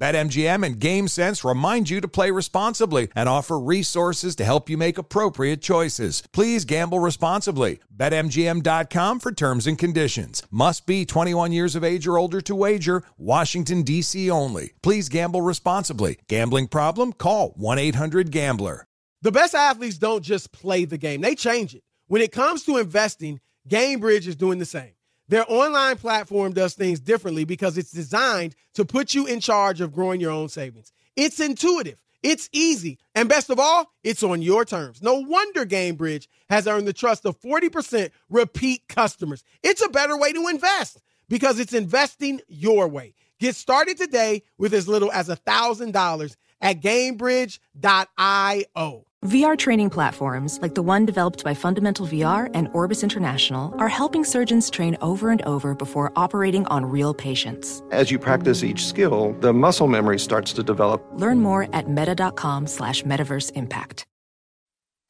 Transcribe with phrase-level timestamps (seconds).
[0.00, 4.96] BetMGM and GameSense remind you to play responsibly and offer resources to help you make
[4.96, 6.22] appropriate choices.
[6.32, 7.80] Please gamble responsibly.
[7.94, 10.42] BetMGM.com for terms and conditions.
[10.50, 13.02] Must be 21 years of age or older to wager.
[13.18, 14.30] Washington, D.C.
[14.30, 14.72] only.
[14.82, 16.18] Please gamble responsibly.
[16.28, 17.12] Gambling problem?
[17.12, 18.86] Call 1 800 Gambler.
[19.20, 21.82] The best athletes don't just play the game, they change it.
[22.06, 24.92] When it comes to investing, GameBridge is doing the same.
[25.30, 29.92] Their online platform does things differently because it's designed to put you in charge of
[29.92, 30.92] growing your own savings.
[31.14, 35.00] It's intuitive, it's easy, and best of all, it's on your terms.
[35.00, 39.44] No wonder GameBridge has earned the trust of 40% repeat customers.
[39.62, 43.14] It's a better way to invest because it's investing your way.
[43.38, 49.04] Get started today with as little as $1,000 at GameBridge.io.
[49.26, 54.24] VR training platforms, like the one developed by Fundamental VR and Orbis International, are helping
[54.24, 57.82] surgeons train over and over before operating on real patients.
[57.90, 61.06] As you practice each skill, the muscle memory starts to develop.
[61.12, 64.06] Learn more at meta.com slash metaverse impact.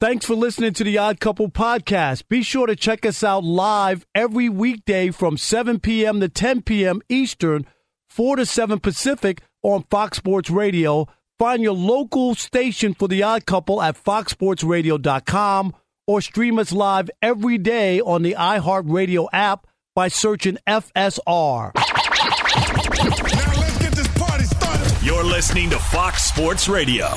[0.01, 2.27] Thanks for listening to the Odd Couple podcast.
[2.27, 6.19] Be sure to check us out live every weekday from 7 p.m.
[6.19, 7.01] to 10 p.m.
[7.07, 7.65] Eastern,
[8.09, 11.07] 4 to 7 Pacific on Fox Sports Radio
[11.41, 15.73] Find your local station for The Odd Couple at foxsportsradio.com
[16.05, 21.71] or stream us live every day on the iHeartRadio app by searching FSR.
[21.73, 21.81] Now
[23.59, 25.03] let's get this party started.
[25.03, 27.07] You're listening to Fox Sports Radio.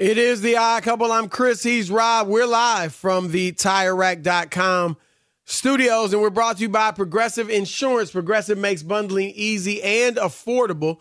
[0.00, 1.12] It is the odd couple.
[1.12, 1.62] I'm Chris.
[1.62, 2.26] He's Rob.
[2.26, 4.96] We're live from the TireRack.com
[5.46, 8.10] studios, and we're brought to you by Progressive Insurance.
[8.10, 11.00] Progressive makes bundling easy and affordable.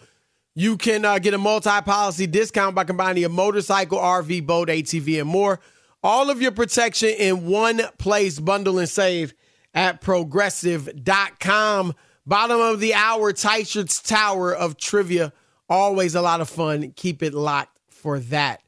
[0.54, 5.20] You can uh, get a multi policy discount by combining a motorcycle, RV, boat, ATV,
[5.20, 5.60] and more.
[6.02, 8.40] All of your protection in one place.
[8.40, 9.34] Bundle and save
[9.74, 11.94] at progressive.com.
[12.28, 15.34] Bottom of the hour, Teichert's Tower of Trivia.
[15.68, 16.94] Always a lot of fun.
[16.96, 18.62] Keep it locked for that.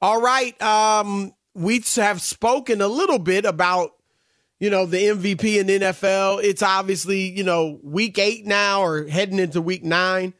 [0.00, 0.60] All right.
[0.62, 3.95] Um, we have spoken a little bit about
[4.58, 6.42] you know, the MVP in the NFL.
[6.42, 10.34] It's obviously, you know, week eight now or heading into week nine.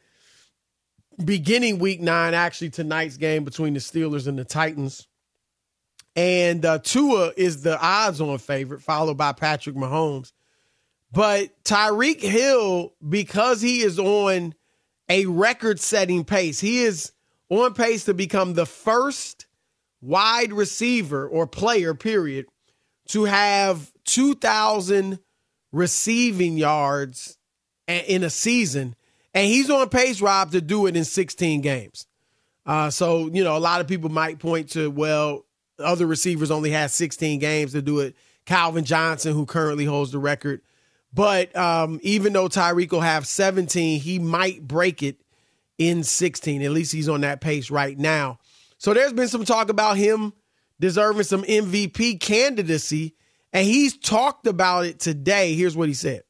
[1.23, 5.07] Beginning week nine, actually, tonight's game between the Steelers and the Titans.
[6.15, 10.31] And uh, Tua is the odds on favorite, followed by Patrick Mahomes.
[11.11, 14.53] But Tyreek Hill, because he is on
[15.09, 17.11] a record setting pace, he is
[17.49, 19.45] on pace to become the first
[20.01, 22.47] wide receiver or player, period,
[23.07, 25.19] to have 2,000
[25.71, 27.37] receiving yards
[27.87, 28.95] in a season.
[29.33, 32.07] And he's on pace, Rob, to do it in 16 games.
[32.65, 35.45] Uh, so, you know, a lot of people might point to, well,
[35.79, 38.15] other receivers only had 16 games to do it.
[38.45, 40.61] Calvin Johnson, who currently holds the record.
[41.13, 45.17] But um, even though Tyreek will have 17, he might break it
[45.77, 46.61] in 16.
[46.61, 48.39] At least he's on that pace right now.
[48.77, 50.33] So there's been some talk about him
[50.79, 53.15] deserving some MVP candidacy.
[53.53, 55.55] And he's talked about it today.
[55.55, 56.23] Here's what he said.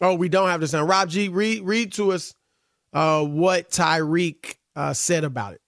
[0.00, 0.88] Oh, we don't have the sound.
[0.88, 2.34] Rob G, read read to us
[2.92, 5.60] uh, what Tyreek uh, said about it.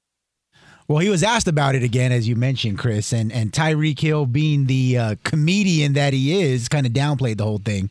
[0.89, 4.27] Well, he was asked about it again, as you mentioned, Chris, and and Tyreek Hill,
[4.27, 7.91] being the uh, comedian that he is, kind of downplayed the whole thing,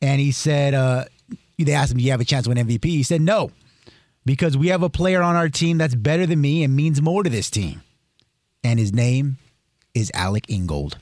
[0.00, 1.04] and he said, uh,
[1.58, 3.50] they asked him, "Do you have a chance to win MVP?" He said, "No,
[4.24, 7.22] because we have a player on our team that's better than me and means more
[7.22, 7.82] to this team,
[8.64, 9.38] and his name
[9.94, 10.98] is Alec Ingold.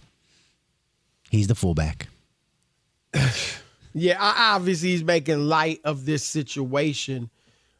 [1.30, 2.08] He's the fullback.
[3.94, 7.30] yeah, obviously he's making light of this situation.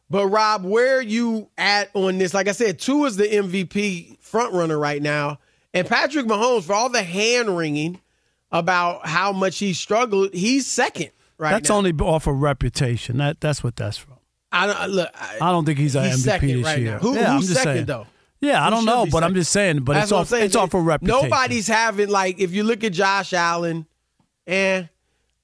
[0.09, 2.33] But Rob, where are you at on this?
[2.33, 5.39] Like I said, Tua is the MVP front runner right now,
[5.73, 7.99] and Patrick Mahomes, for all the hand wringing
[8.51, 11.75] about how much he struggled, he's second right That's now.
[11.75, 13.17] only off of reputation.
[13.17, 14.15] That that's what that's from.
[14.51, 15.09] I don't look.
[15.13, 16.91] I, I don't think he's an MVP second this right year.
[16.93, 16.99] now.
[16.99, 17.85] Who, yeah, who's I'm just second saying.
[17.85, 18.07] though?
[18.41, 19.81] Yeah, I don't know, but I'm just saying.
[19.81, 20.27] But That's it's off.
[20.29, 20.45] saying.
[20.45, 21.29] It's off for reputation.
[21.29, 23.85] Nobody's having like if you look at Josh Allen,
[24.47, 24.89] and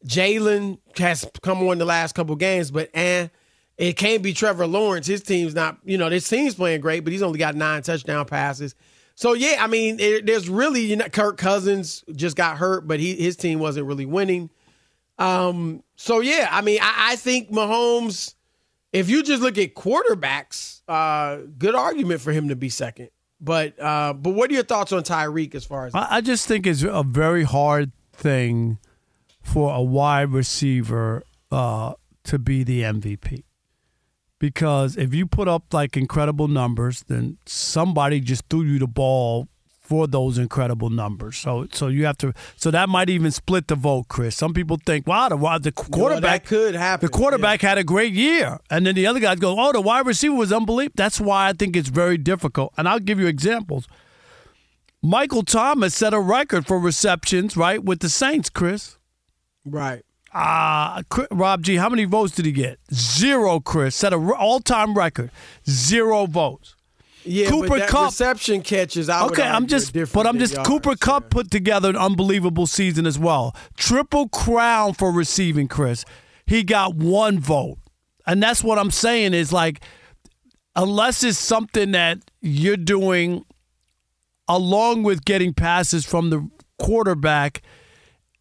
[0.06, 3.30] Jalen has come on the last couple games, but and
[3.78, 5.08] it can't be Trevor Lawrence.
[5.08, 8.26] His team's not, you know, this team's playing great, but he's only got nine touchdown
[8.26, 8.76] passes.
[9.16, 13.00] So yeah, I mean, it, there's really you know, Kirk Cousins just got hurt, but
[13.00, 14.50] he his team wasn't really winning.
[15.18, 18.35] Um, so yeah, I mean, I, I think Mahomes.
[18.96, 23.10] If you just look at quarterbacks, uh, good argument for him to be second.
[23.42, 26.48] But uh, but what are your thoughts on Tyreek as far as I, I just
[26.48, 28.80] think it's a very hard thing
[29.42, 31.94] for a wide receiver uh,
[32.24, 33.44] to be the MVP.
[34.40, 39.50] Because if you put up like incredible numbers, then somebody just threw you the ball
[39.86, 41.38] for those incredible numbers.
[41.38, 44.36] So so you have to so that might even split the vote, Chris.
[44.36, 47.06] Some people think, wow, the the quarterback could happen.
[47.06, 47.70] The quarterback yeah.
[47.70, 50.52] had a great year, and then the other guys go, oh, the wide receiver was
[50.52, 50.96] unbelievable.
[50.98, 52.74] That's why I think it's very difficult.
[52.78, 53.88] And I'll give you examples.
[55.02, 58.98] Michael Thomas set a record for receptions, right, with the Saints, Chris.
[59.66, 60.04] right.
[60.34, 61.02] Uh,
[61.32, 62.78] Rob G, how many votes did he get?
[62.94, 63.96] Zero, Chris.
[63.96, 65.32] Set a all time record.
[65.70, 66.76] Zero votes.
[67.26, 69.10] Yeah, Cooper but that Kupp- reception catches.
[69.10, 70.54] I Okay, I'm just, but I'm just.
[70.54, 71.30] yards, Cooper Kupp yeah.
[71.30, 73.56] put together an unbelievable season as well.
[73.78, 76.06] Triple crown for receiving, Chris.
[76.46, 77.78] He got one vote,
[78.28, 79.82] and that's what I'm saying is like,
[80.76, 83.44] unless it's something that you're doing
[84.48, 87.62] along with getting passes from the quarterback.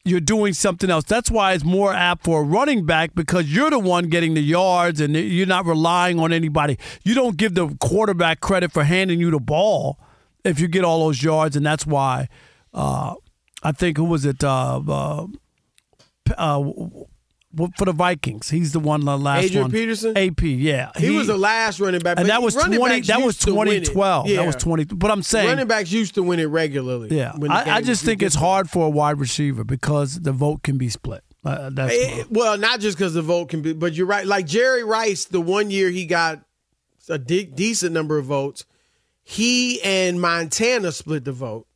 [0.07, 1.05] You're doing something else.
[1.05, 4.43] That's why it's more apt for a running back because you're the one getting the
[4.43, 6.79] yards and you're not relying on anybody.
[7.05, 9.99] You don't give the quarterback credit for handing you the ball
[10.45, 12.29] if you get all those yards, and that's why
[12.75, 13.15] uh,
[13.63, 14.45] I think who was it?
[14.45, 15.27] Uh, uh,
[16.37, 16.71] uh,
[17.77, 19.71] for the Vikings, he's the one the last Adrian one.
[19.71, 20.17] Peterson?
[20.17, 22.77] AP, yeah, He, was the last running back, and that was twenty.
[23.03, 23.85] That was used to win it.
[23.87, 24.29] 2012.
[24.29, 24.37] Yeah.
[24.39, 24.85] That was twenty.
[24.85, 27.17] But I'm saying Running backs used to win it regularly.
[27.17, 30.79] yeah, I, I just think it's hard for a wide receiver because the vote can
[30.79, 31.23] be split.
[31.45, 34.27] Uh, that's Eh, well, not just because the vote can be, but you're right.
[34.27, 36.41] Like Jerry Rice, the one year he got
[37.09, 38.65] a de- decent number of votes,
[39.23, 41.67] he and Montana split the vote,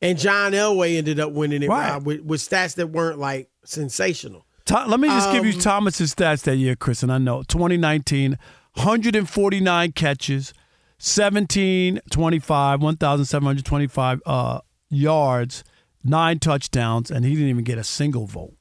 [0.00, 1.90] and John Elway ended up winning it Right.
[1.90, 4.46] Rob, with, with stats that weren't like sensational.
[4.70, 8.38] Let me just give you Um, Thomas's stats that year, Chris, and I know 2019,
[8.74, 10.54] 149 catches,
[10.98, 15.64] 17, 25, 1,725 uh, yards,
[16.04, 18.54] nine touchdowns, and he didn't even get a single vote.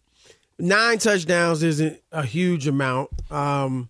[0.57, 3.89] Nine touchdowns isn't a huge amount, um,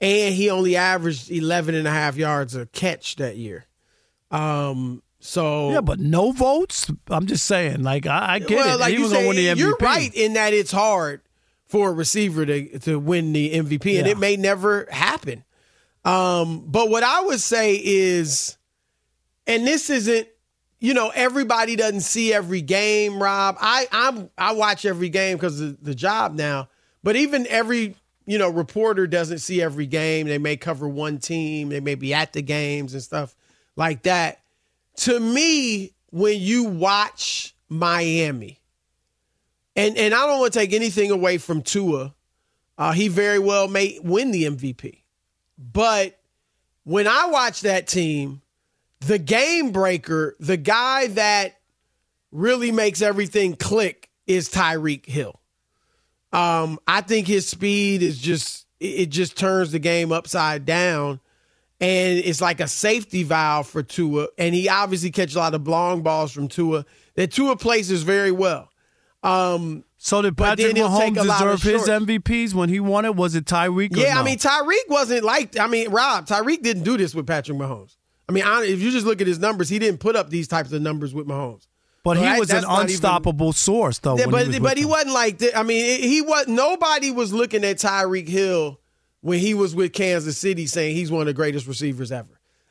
[0.00, 3.66] and he only averaged 11 and a half yards a catch that year.
[4.30, 6.90] Um, so Yeah, but no votes.
[7.08, 8.80] I'm just saying, like I, I get well, it.
[8.80, 9.58] like he was say, win the MVP.
[9.58, 11.20] you're right in that it's hard
[11.76, 15.44] for a receiver to to win the MVP, and it may never happen.
[16.06, 18.56] Um, but what I would say is,
[19.46, 20.26] and this isn't,
[20.80, 23.22] you know, everybody doesn't see every game.
[23.22, 26.70] Rob, I I'm I watch every game because of the job now.
[27.02, 27.94] But even every
[28.24, 30.28] you know reporter doesn't see every game.
[30.28, 31.68] They may cover one team.
[31.68, 33.36] They may be at the games and stuff
[33.76, 34.40] like that.
[35.00, 38.60] To me, when you watch Miami,
[39.76, 42.14] and and I don't want to take anything away from Tua,
[42.78, 45.02] uh, he very well may win the MVP.
[45.58, 46.18] But
[46.84, 48.42] when I watch that team,
[49.00, 51.60] the game breaker, the guy that
[52.32, 55.40] really makes everything click is Tyreek Hill.
[56.32, 61.20] Um, I think his speed is just it just turns the game upside down.
[61.78, 64.28] And it's like a safety valve for Tua.
[64.38, 68.30] And he obviously catches a lot of long balls from Tua that Tua places very
[68.30, 68.70] well.
[69.26, 71.88] Um, so did Patrick then he'll take Mahomes a lot of deserve his.
[71.88, 73.16] MVPs when he won it?
[73.16, 73.96] Was it Tyreek?
[73.96, 74.20] Yeah, no?
[74.20, 77.96] I mean Tyreek wasn't like I mean Rob Tyreek didn't do this with Patrick Mahomes.
[78.28, 80.72] I mean, if you just look at his numbers, he didn't put up these types
[80.72, 81.66] of numbers with Mahomes.
[82.02, 84.18] but So he that- was an not even- unstoppable source, though.
[84.18, 84.90] Yeah, but he but he them.
[84.90, 85.56] wasn't like that.
[85.58, 88.80] I mean, he was nobody was looking at Tyreek Hill
[89.22, 92.28] when he was with Kansas City saying he's one of the greatest receivers ever.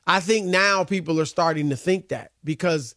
[0.07, 2.95] I think now people are starting to think that because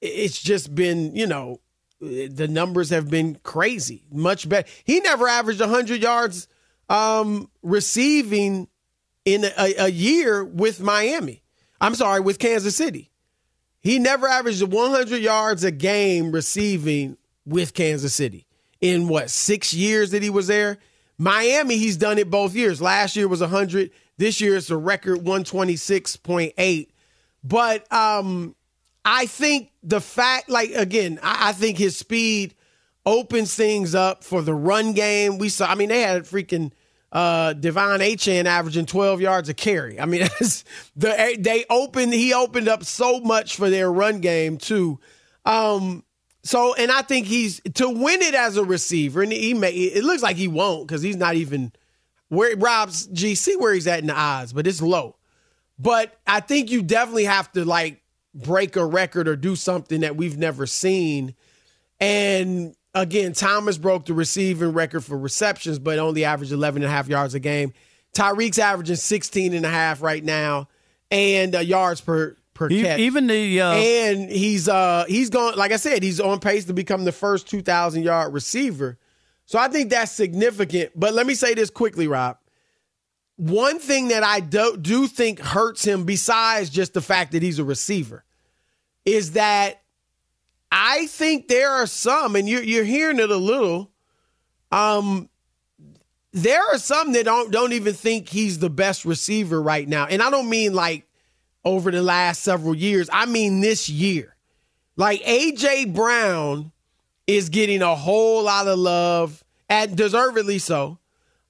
[0.00, 1.60] it's just been, you know,
[2.00, 4.68] the numbers have been crazy, much better.
[4.84, 6.48] He never averaged 100 yards
[6.88, 8.68] um, receiving
[9.24, 11.42] in a, a year with Miami.
[11.80, 13.10] I'm sorry, with Kansas City.
[13.80, 18.46] He never averaged 100 yards a game receiving with Kansas City
[18.80, 20.78] in what, six years that he was there?
[21.18, 22.80] Miami, he's done it both years.
[22.82, 23.90] Last year was 100.
[24.18, 26.88] This year it's a record 126.8.
[27.42, 28.54] But um,
[29.08, 32.56] I think the fact, like, again, I, I think his speed
[33.06, 35.38] opens things up for the run game.
[35.38, 36.72] We saw, I mean, they had a freaking
[37.12, 40.00] uh De'Von Achane averaging 12 yards a carry.
[40.00, 40.22] I mean,
[40.96, 44.98] the they opened he opened up so much for their run game too.
[45.44, 46.02] Um
[46.42, 50.02] so and I think he's to win it as a receiver and he may it
[50.02, 51.72] looks like he won't cuz he's not even
[52.28, 55.16] where Rob's G, see where he's at in the odds, but it's low.
[55.78, 58.02] But I think you definitely have to like
[58.36, 61.34] break a record or do something that we've never seen.
[62.00, 66.94] And again, Thomas broke the receiving record for receptions, but only averaged 11 and a
[66.94, 67.72] half yards a game.
[68.14, 70.68] Tyreek's averaging 16 and a half right now
[71.10, 72.98] and uh, yards per per catch.
[72.98, 76.72] Even the uh, and he's uh he's going like I said, he's on pace to
[76.72, 78.98] become the first 2000 yard receiver.
[79.44, 80.92] So I think that's significant.
[80.96, 82.38] But let me say this quickly, Rob.
[83.36, 87.58] One thing that I do, do think hurts him, besides just the fact that he's
[87.58, 88.24] a receiver,
[89.06, 89.80] is that
[90.70, 93.90] I think there are some, and you're, you're hearing it a little.
[94.72, 95.30] Um,
[96.32, 100.22] there are some that don't don't even think he's the best receiver right now, and
[100.22, 101.06] I don't mean like
[101.64, 103.08] over the last several years.
[103.10, 104.36] I mean this year.
[104.96, 106.72] Like AJ Brown
[107.26, 110.98] is getting a whole lot of love, and deservedly so.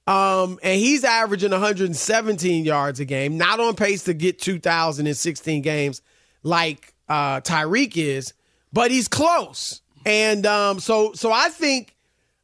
[0.07, 6.01] Um, and he's averaging 117 yards a game, not on pace to get 2,016 games
[6.45, 8.33] like uh, Tyreek is,
[8.73, 9.81] but he's close.
[10.05, 11.97] And um, so, so I think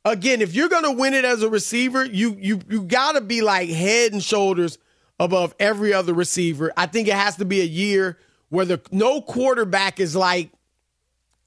[0.05, 3.43] again, if you're to win it as a receiver, you you you got to be
[3.43, 4.79] like head and shoulders
[5.21, 6.73] above every other receiver.
[6.77, 10.51] I think it has to be a year where the no quarterback is like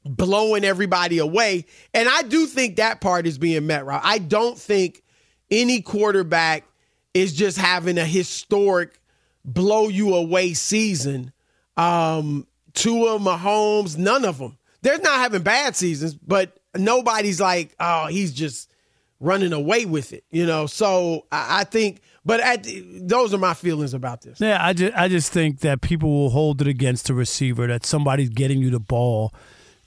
[0.06, 1.66] blowing everybody away.
[1.94, 4.02] And I do think that part is being met, right?
[4.04, 5.04] I don't think
[5.52, 6.64] any quarterback
[7.14, 9.00] is just having a historic
[9.44, 11.32] blow you away season.
[11.78, 14.58] Um, Tua, Mahomes, none of them.
[14.82, 18.70] They're not having bad seasons, but nobody's like, oh, he's just
[19.20, 20.68] running away with it, you know.
[20.68, 22.68] So I, I think, but at
[23.02, 24.40] those are my feelings about this.
[24.40, 27.86] Yeah, I just I just think that people will hold it against the receiver that
[27.86, 29.34] somebody's getting you the ball,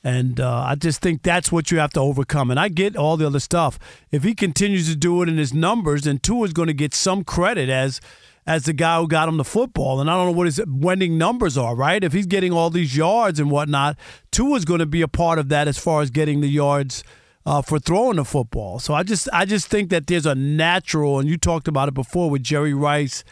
[0.03, 2.51] and uh, I just think that's what you have to overcome.
[2.51, 3.79] And I get all the other stuff.
[4.11, 7.25] If he continues to do it in his numbers, then Tua's going to get some
[7.25, 8.01] credit as
[8.49, 10.01] as the guy who got him the football.
[10.01, 12.03] And I don't know what his winning numbers are, right?
[12.03, 13.99] If he's getting all these yards and whatnot,
[14.33, 17.05] Tua's going to be a part of that as far as getting the yards.
[17.47, 21.19] Uh, for throwing the football, so I just I just think that there's a natural,
[21.19, 23.25] and you talked about it before with Jerry Rice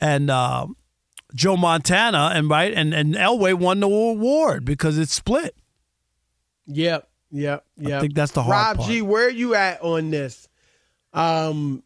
[0.00, 0.68] and uh,
[1.34, 5.56] Joe Montana, and right, and and Elway won the award because it's split.
[6.68, 7.92] Yep, yep, yep.
[7.92, 8.88] I think that's the hard Rob part.
[8.88, 10.48] G, where are you at on this?
[11.12, 11.82] Um,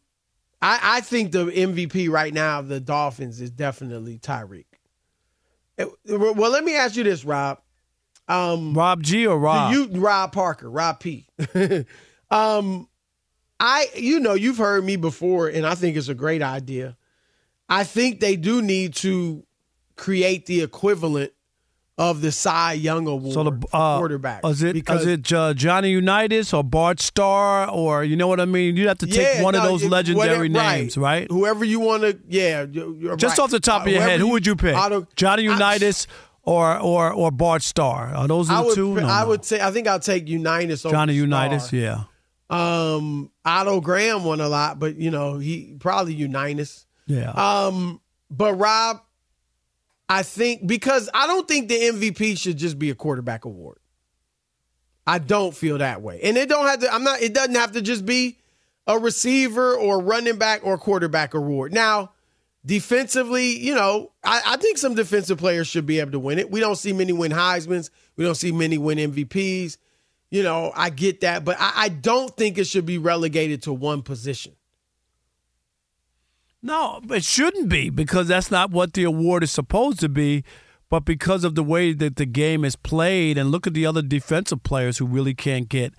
[0.61, 4.65] I, I think the MVP right now of the Dolphins is definitely Tyreek.
[5.77, 7.59] Eh, Well, let me ask you this, Rob.
[8.27, 9.73] Um, Rob G or Rob?
[9.73, 11.27] you, Rob Parker, Rob P.
[12.31, 12.87] um,
[13.59, 16.97] I, you know, you've heard me before, and I think it's a great idea.
[17.67, 19.45] I think they do need to
[19.95, 21.33] create the equivalent
[21.97, 24.43] of the Cy Young Award so the uh, quarterback.
[24.45, 28.39] Is it because is it uh, Johnny Unitas or Bart Starr or you know what
[28.39, 28.75] I mean?
[28.77, 31.29] You'd have to take Yeah, one of those it- legendary whatever- names, right?
[31.29, 32.65] Whoever you want to, yeah.
[32.71, 33.43] you- Just right.
[33.43, 34.75] off the top Uh, of your head, whoever who would you pick?
[35.15, 36.07] Johnny I- Unitas
[36.43, 38.15] or or or Bart Starr?
[38.15, 38.95] Are those the I would, two?
[38.95, 39.27] No, I no.
[39.27, 41.21] would say, I think I'll take Unitas over Johnny Starr.
[41.21, 42.03] Unitas, yeah,
[42.49, 46.85] Um, Otto Graham won a lot, but you know he probably Unitas.
[47.05, 47.31] yeah.
[47.31, 49.01] Um, but Rob,
[50.11, 53.77] I think because I don't think the MVP should just be a quarterback award.
[55.07, 56.93] I don't feel that way, and it don't have to.
[56.93, 57.21] I'm not.
[57.21, 58.37] It doesn't have to just be
[58.87, 61.73] a receiver or running back or quarterback award.
[61.73, 62.11] Now,
[62.65, 66.51] defensively, you know, I, I think some defensive players should be able to win it.
[66.51, 67.89] We don't see many win Heisman's.
[68.17, 69.77] We don't see many win MVPs.
[70.29, 73.71] You know, I get that, but I, I don't think it should be relegated to
[73.71, 74.57] one position.
[76.63, 80.43] No, it shouldn't be because that's not what the award is supposed to be.
[80.89, 84.01] But because of the way that the game is played, and look at the other
[84.01, 85.93] defensive players who really can't get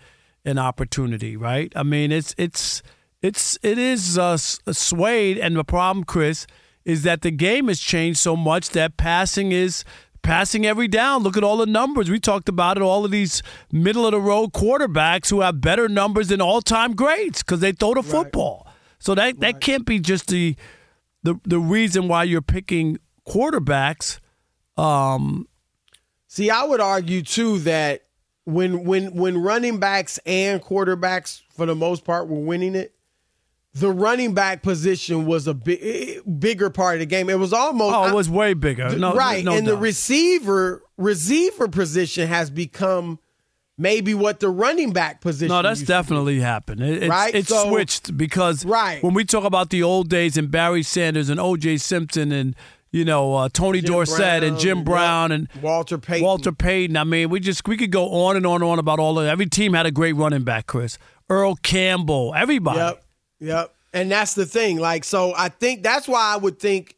[0.45, 1.73] an opportunity, right?
[1.75, 2.83] I mean, it's it's
[3.23, 6.47] it's it is uh, swayed, and the problem, Chris,
[6.85, 9.83] is that the game has changed so much that passing is
[10.23, 11.23] passing every down.
[11.23, 12.83] Look at all the numbers we talked about it.
[12.83, 13.43] All of these
[13.73, 17.73] middle of the road quarterbacks who have better numbers than all time greats because they
[17.73, 18.67] throw the football.
[19.03, 20.55] So that that can't be just the
[21.25, 24.21] the the reason why you're picking quarterbacks.
[24.77, 25.49] Um,
[26.29, 28.05] See, I would argue too that
[28.45, 32.95] when when when running backs and quarterbacks for the most part were winning it,
[33.75, 37.29] the running back position was a big, bigger part of the game.
[37.29, 38.97] It was almost oh, it was way bigger.
[38.97, 43.19] No, right, no and the receiver receiver position has become
[43.79, 45.49] maybe what the running back position.
[45.49, 45.97] No, that's used to be.
[45.97, 46.81] definitely happened.
[46.83, 49.03] It, it's Right, it's so- switched because Right.
[49.03, 51.79] when we talk about the old days and Barry Sanders and O.J.
[51.79, 52.55] Simpson and
[52.91, 54.85] you know uh, Tony Jim Dorsett and Jim.
[54.85, 56.25] Brown and Walter Payton.
[56.25, 56.97] Walter Payton.
[56.97, 59.27] I mean, we just we could go on and on and on about all of
[59.27, 60.67] every team had a great running back.
[60.67, 60.99] Chris
[61.31, 62.79] Earl Campbell, everybody.
[62.79, 63.05] Yep,
[63.41, 63.75] yep.
[63.95, 64.79] And that's the thing.
[64.79, 66.97] Like, so I think that's why I would think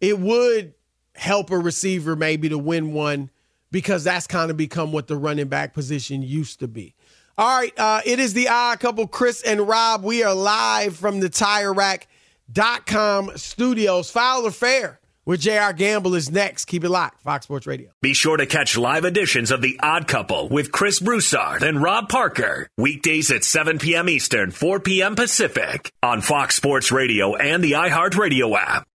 [0.00, 0.74] it would
[1.14, 3.30] help a receiver maybe to win one
[3.74, 6.94] because that's kind of become what the running back position used to be.
[7.36, 10.04] All right, uh, it is the odd couple, Chris and Rob.
[10.04, 14.12] We are live from the Tire TireRack.com studios.
[14.12, 16.66] Foul or fair with JR Gamble is next.
[16.66, 17.20] Keep it locked.
[17.22, 17.90] Fox Sports Radio.
[18.00, 22.08] Be sure to catch live editions of The Odd Couple with Chris Broussard and Rob
[22.08, 22.68] Parker.
[22.78, 24.08] Weekdays at 7 p.m.
[24.08, 25.16] Eastern, 4 p.m.
[25.16, 28.86] Pacific on Fox Sports Radio and the iHeartRadio app.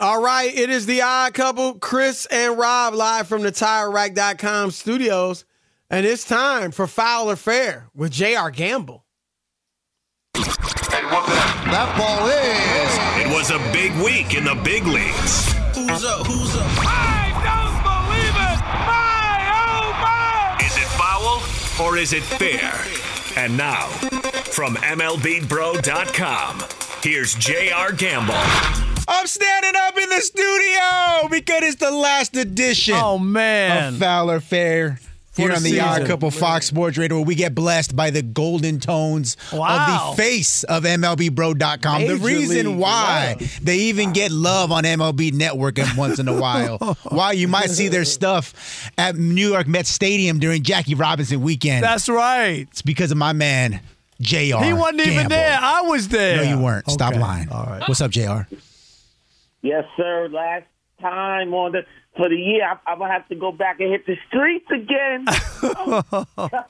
[0.00, 5.44] All right, it is the odd couple, Chris and Rob, live from the TireRack.com studios.
[5.88, 9.04] And it's time for Foul or Fair with JR Gamble.
[10.34, 13.24] That ball is.
[13.24, 15.52] It was a big week in the big leagues.
[15.74, 16.26] Who's up?
[16.26, 16.66] Who's up?
[16.78, 18.58] I don't believe it!
[18.86, 20.66] My, oh my!
[20.66, 22.74] Is it foul or is it fair?
[23.36, 23.86] And now,
[24.50, 26.62] from MLBBro.com,
[27.02, 27.92] here's J.R.
[27.92, 28.93] Gamble.
[29.06, 33.94] I'm standing up in the studio because it's the last edition Oh man.
[33.94, 34.98] of Foul or Fair.
[35.36, 36.06] Here on the Odd.
[36.06, 40.10] Couple Fox Sports Radio, where we get blessed by the golden tones Wow.
[40.12, 42.06] of the face of MLBBro.com.
[42.06, 43.46] the reason League, why wow.
[43.60, 46.78] they even get love on MLB Network once in a while.
[47.08, 51.82] why you might see their stuff at New York Mets Stadium during Jackie Robinson weekend.
[51.82, 52.68] That's right.
[52.70, 53.80] it's because of my man,
[54.20, 54.38] JR.
[54.62, 55.30] He wasn't even Gamble.
[55.30, 55.58] there.
[55.60, 56.36] I was there.
[56.36, 56.88] No, you weren't.
[56.88, 57.48] Stop lying.
[57.48, 57.82] All right.
[57.88, 58.42] What's up, JR?
[59.64, 60.28] Yes, sir.
[60.30, 60.66] Last
[61.00, 61.86] time on the
[62.18, 65.24] for the year, I, I'm gonna have to go back and hit the streets again.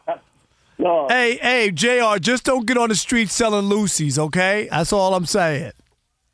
[0.78, 1.11] Lord.
[1.11, 4.68] Hey, hey, JR, just don't get on the street selling Lucy's, okay?
[4.70, 5.72] That's all I'm saying.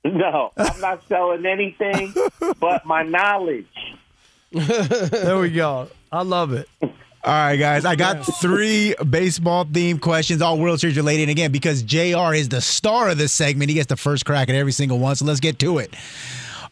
[0.05, 2.15] No, I'm not selling anything
[2.59, 3.67] but my knowledge.
[4.53, 5.89] There we go.
[6.13, 6.69] I love it.
[6.83, 6.91] All
[7.35, 7.85] right, guys.
[7.85, 11.23] I got three baseball themed questions, all World Series related.
[11.23, 14.49] And again, because JR is the star of this segment, he gets the first crack
[14.49, 15.17] at every single one.
[15.17, 15.95] So let's get to it.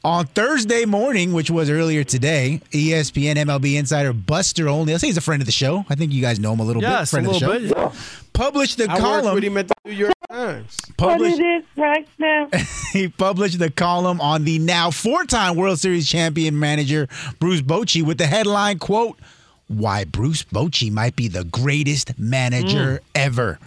[0.04, 5.16] On Thursday morning, which was earlier today, ESPN MLB insider Buster Olney, I say he's
[5.16, 5.84] a friend of the show.
[5.90, 7.08] I think you guys know him a little bit.
[7.08, 7.48] Friend a of the show.
[7.48, 7.98] little bit.
[8.32, 9.34] Published the I column.
[9.34, 10.78] with him at the New York Times.
[10.96, 12.48] Published, is right now?
[12.92, 17.08] he published the column on the now four-time World Series champion manager
[17.40, 19.18] Bruce Bochy with the headline quote
[19.66, 23.00] why Bruce Bochy might be the greatest manager mm.
[23.16, 23.58] ever.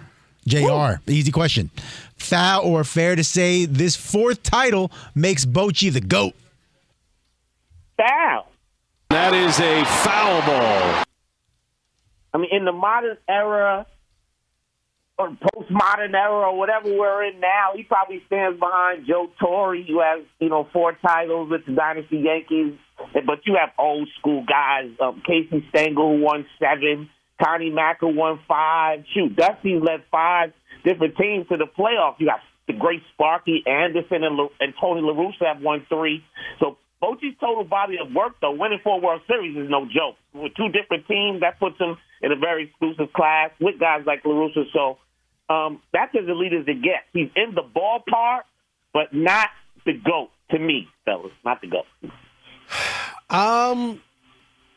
[0.48, 1.70] JR, easy question.
[2.22, 6.34] Foul or fair to say this fourth title makes Bochy the GOAT?
[7.98, 8.48] Foul.
[9.10, 11.04] That is a foul ball.
[12.34, 13.86] I mean, in the modern era
[15.18, 20.00] or postmodern era or whatever we're in now, he probably stands behind Joe Torre, who
[20.00, 22.74] has you know four titles with the Dynasty Yankees.
[23.14, 27.10] But you have old school guys, um, Casey Stengel who won seven,
[27.44, 29.04] Connie Mack who won five.
[29.14, 30.54] Shoot, Dusty's led five
[30.84, 32.16] different teams to the playoffs.
[32.20, 36.24] You got the great Sparky Anderson and, La- and Tony La Russa have won three.
[36.60, 40.16] So Bochy's total body of work, though, winning four World Series is no joke.
[40.34, 44.24] With two different teams, that puts him in a very exclusive class with guys like
[44.24, 44.66] La Russa.
[44.72, 44.98] So
[45.54, 47.06] um, that's as elite as it gets.
[47.14, 48.42] He's in the ballpark,
[48.94, 49.50] but not
[49.86, 51.32] the GOAT to me, fellas.
[51.44, 51.86] Not the GOAT.
[53.30, 54.02] Um,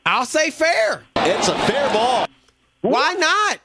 [0.06, 1.04] I'll say fair.
[1.16, 2.26] It's a fair ball.
[2.80, 3.58] Why not?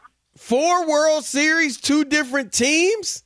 [0.43, 3.23] Four World Series, two different teams.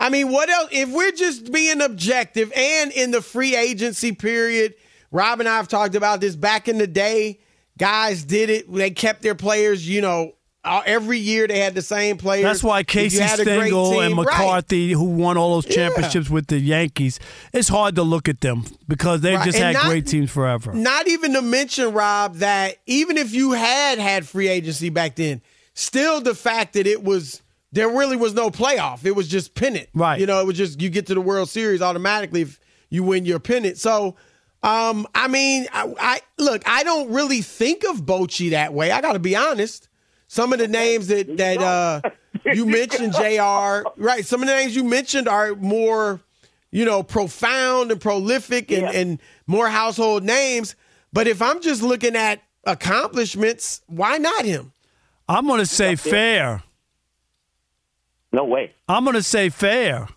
[0.00, 0.68] I mean, what else?
[0.72, 4.74] If we're just being objective and in the free agency period,
[5.12, 7.38] Rob and I have talked about this back in the day.
[7.78, 8.70] Guys did it.
[8.70, 10.32] They kept their players, you know,
[10.64, 12.42] every year they had the same players.
[12.42, 14.26] That's why Casey had a great Stengel and team- right.
[14.26, 15.88] McCarthy, who won all those Yeah.
[15.88, 17.20] championships with the Yankees,
[17.52, 19.44] it's hard to look at them because they Right.
[19.44, 20.74] just And had not- great teams forever.
[20.74, 25.40] Not even to mention, Rob, that even if you had had free agency back then,
[25.76, 29.04] still the fact that it was there really was no playoff.
[29.04, 29.88] It was just pennant.
[29.94, 30.18] Right.
[30.18, 32.58] You know, it was just you get to the World Series automatically if
[32.90, 33.78] you win your pennant.
[33.78, 34.16] So,
[34.64, 38.90] um, I mean, I, I look, I don't really think of Bochy that way.
[38.90, 39.88] I got to be honest.
[40.26, 42.00] Some of the names that that uh,
[42.44, 43.88] you mentioned, Jr.
[43.96, 44.24] Right.
[44.24, 46.20] Some of the names you mentioned are more
[46.70, 50.74] you know, profound and prolific and, and more household names.
[51.10, 54.72] But if I'm just looking at accomplishments, why not him?
[55.28, 56.62] I'm going to say fair.
[58.32, 58.72] No way.
[58.88, 60.08] I'm going to say fair.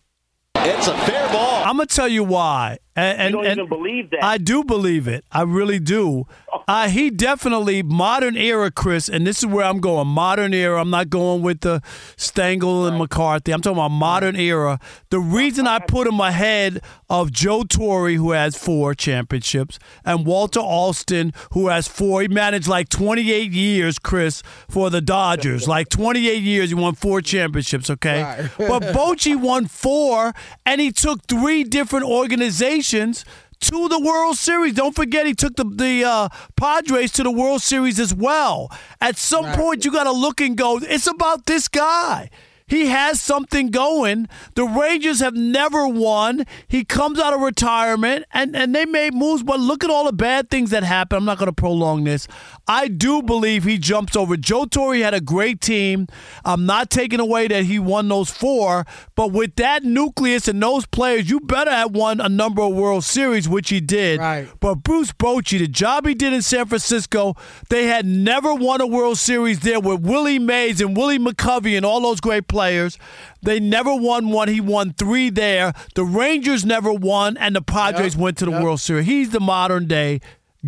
[0.56, 1.64] It's a fair ball.
[1.66, 2.80] I'm going to tell you why.
[2.96, 4.24] And, and, don't and even believe that.
[4.24, 5.24] I do believe it.
[5.32, 6.26] I really do.
[6.68, 10.08] Uh, he definitely modern era, Chris, and this is where I'm going.
[10.08, 10.82] Modern era.
[10.82, 11.82] I'm not going with the
[12.18, 13.52] Stengel and McCarthy.
[13.54, 14.80] I'm talking about modern era.
[15.12, 20.60] The reason I put him ahead of Joe Torre, who has four championships, and Walter
[20.60, 22.22] Alston, who has four.
[22.22, 25.68] He managed like 28 years, Chris, for the Dodgers.
[25.80, 27.92] Like 28 years, he won four championships.
[27.92, 30.34] Okay, but Bochy won four,
[30.66, 34.74] and he took three different organizations to the World Series.
[34.74, 38.72] Don't forget, he took the the uh, Padres to the World Series as well.
[39.02, 40.80] At some point, you got to look and go.
[40.82, 42.30] It's about this guy.
[42.70, 44.30] He has something going.
[44.54, 46.46] The Rangers have never won.
[46.68, 50.14] He comes out of retirement, and, and they made moves, but look at all the
[50.14, 51.18] bad things that happened.
[51.18, 52.28] I'm not going to prolong this.
[52.70, 54.38] I do believe he jumps over.
[54.38, 56.06] Joe Torre had a great team.
[56.46, 60.86] I'm not taking away that he won those four, but with that nucleus and those
[60.86, 64.20] players, you better have won a number of World Series, which he did.
[64.20, 64.48] Right.
[64.60, 67.36] But Bruce Bochy, the job he did in San Francisco,
[67.70, 71.84] they had never won a World Series there with Willie Mays and Willie McCovey and
[71.84, 73.00] all those great players.
[73.42, 74.48] They never won one.
[74.48, 75.74] He won three there.
[75.96, 79.08] The Rangers never won, and the Padres went to the World Series.
[79.08, 80.22] He's the modern day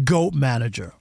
[0.04, 0.94] GOAT manager.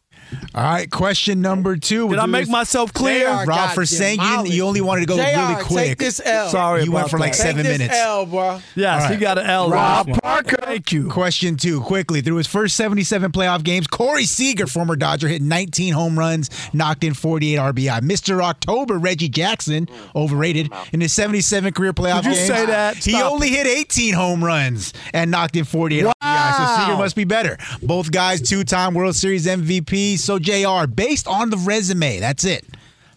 [0.55, 2.09] All right, question number two.
[2.09, 3.27] Did I make myself clear?
[3.45, 5.87] JR Rob, for saying you, didn't, you only wanted to go JR, really quick.
[5.89, 6.49] Take this L.
[6.49, 7.37] Sorry You went about for like that.
[7.39, 7.97] seven Take this minutes.
[7.99, 8.61] L, bro.
[8.75, 9.65] Yes, All he got an L.
[9.67, 10.21] on Rob this one.
[10.21, 10.57] Parker.
[10.63, 11.09] Thank you.
[11.09, 12.21] Question two, quickly.
[12.21, 17.05] Through his first 77 playoff games, Corey Seager, former Dodger, hit 19 home runs, knocked
[17.05, 18.01] in 48 RBI.
[18.01, 18.43] Mr.
[18.43, 22.47] October, Reggie Jackson, overrated, in his 77 career playoff Did you games.
[22.49, 22.97] say that?
[22.97, 26.57] He Stop only hit 18 home runs and knocked in 48 RBI.
[26.57, 27.59] So Seager must be better.
[27.83, 30.19] Both guys, two time World Series MVP.
[30.23, 32.65] So, JR, based on the resume, that's it.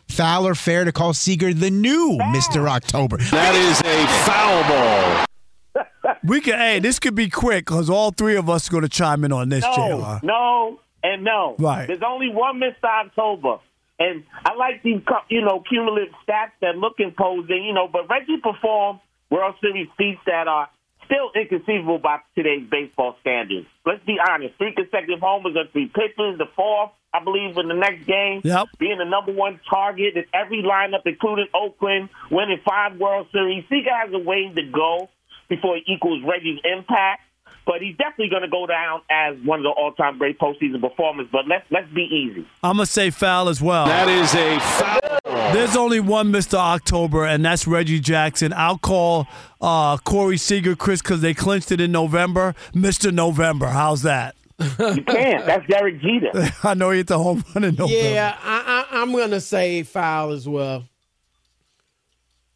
[0.10, 2.70] Foul or fair to call Seager the new Mr.
[2.70, 3.18] October?
[3.18, 5.26] That is a foul ball.
[6.26, 6.58] We can.
[6.58, 9.32] Hey, this could be quick because all three of us are going to chime in
[9.32, 10.26] on this, No, Jr.
[10.26, 11.56] no, and no.
[11.60, 11.88] Right.
[11.88, 12.84] There's only one Mr.
[12.84, 13.58] October.
[14.00, 18.38] And I like these, you know, cumulative stats that look imposing, you know, but Reggie
[18.42, 20.70] performed World Series feats that are
[21.06, 23.68] still inconceivable by today's baseball standards.
[23.86, 24.56] Let's be honest.
[24.58, 28.42] Three consecutive homers on three pitches, the fourth, I believe, in the next game.
[28.44, 28.68] Yep.
[28.80, 33.64] Being the number one target in every lineup, including Oakland, winning five World Series.
[33.70, 35.10] Seager has a way to go
[35.50, 37.22] before he equals Reggie's impact.
[37.66, 41.28] But he's definitely going to go down as one of the all-time great postseason performers.
[41.32, 42.46] But let's let's be easy.
[42.62, 43.86] I'm gonna say foul as well.
[43.86, 45.54] That is a foul.
[45.54, 46.56] There's only one Mr.
[46.56, 48.54] October, and that's Reggie Jackson.
[48.54, 49.28] I'll call
[49.62, 52.54] uh, Corey Seager, Chris, because they clinched it in November.
[52.74, 53.14] Mr.
[53.14, 54.36] November, how's that?
[54.60, 55.46] You can't.
[55.46, 56.32] That's Derek Jeter.
[56.64, 57.94] I know he hit the home run in November.
[57.94, 60.86] Yeah, I, I, I'm gonna say foul as well.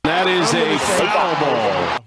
[0.03, 2.06] That is a gonna say foul ball.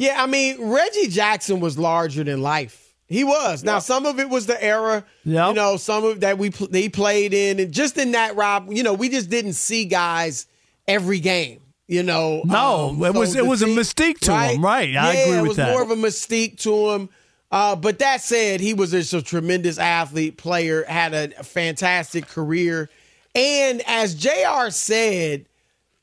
[0.00, 2.94] Yeah, I mean Reggie Jackson was larger than life.
[3.08, 3.64] He was.
[3.64, 5.48] Now some of it was the era, Yep.
[5.48, 8.68] you know, some of that we pl- he played in, and just in that Rob,
[8.70, 10.46] you know, we just didn't see guys
[10.86, 11.60] every game.
[11.88, 14.90] You know, No, Um, it was- it was a thing- mystique to him, right.
[14.90, 15.38] I yeah, agree with that.
[15.38, 15.70] it was that.
[15.72, 17.08] more of a mystique to him.
[17.50, 22.88] Uh, but that said, he was just a tremendous athlete, player, had a fantastic career,
[23.34, 24.68] and as Jr.
[24.70, 25.46] said,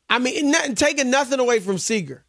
[0.10, 2.24] I mean, nothing, taking nothing away from Seager,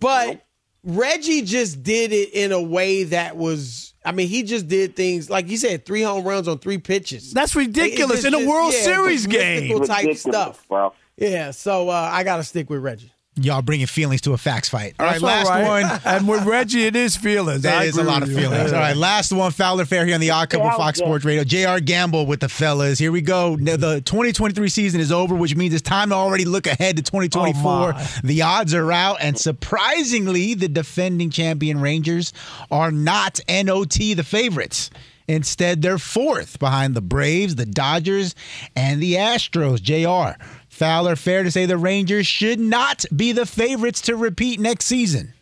[0.00, 0.44] but
[0.84, 3.94] Reggie just did it in a way that was.
[4.04, 7.32] I mean, he just did things like you said, three home runs on three pitches.
[7.32, 9.68] That's ridiculous in a World Series game.
[9.80, 10.66] type Ridiculous, stuff.
[10.68, 10.92] bro.
[11.16, 13.12] Yeah, so uh, I got to stick with Reggie.
[13.40, 14.94] Y'all bringing feelings to a fax fight.
[14.98, 15.82] All right, That's last all right.
[15.84, 16.00] one.
[16.04, 17.64] and with Reggie, it is feelings.
[17.64, 18.72] I That is a lot of feelings.
[18.72, 20.98] All right, last one, Foul or Fair here on the Odd Couple Fox.
[20.98, 21.44] Sports Radio.
[21.44, 22.98] JR Gamble with the fellas.
[22.98, 23.54] Here we go.
[23.56, 27.02] Now, The 2023 season is over, which means it's time to already look ahead to
[27.02, 27.94] 2024.
[27.96, 32.32] Oh, the odds are out, and surprisingly, the defending champion Rangers
[32.70, 34.90] are not NOT the favorites.
[35.28, 38.34] Instead, they're fourth behind the Braves, the Dodgers,
[38.74, 39.80] and the Astros.
[39.82, 40.42] JR.
[40.78, 45.32] Fowler, fair to say the Rangers should not be the favorites to repeat next season.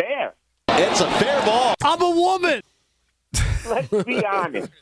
[0.00, 0.32] Fair.
[0.68, 1.74] It's a fair ball.
[1.84, 2.62] I'm a woman.
[3.68, 4.72] Let's be honest.